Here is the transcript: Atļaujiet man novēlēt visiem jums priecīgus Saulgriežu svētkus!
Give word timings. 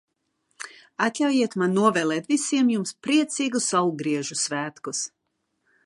Atļaujiet 1.07 1.57
man 1.63 1.75
novēlēt 1.79 2.31
visiem 2.33 2.73
jums 2.77 2.95
priecīgus 3.09 3.69
Saulgriežu 3.75 4.43
svētkus! 4.47 5.05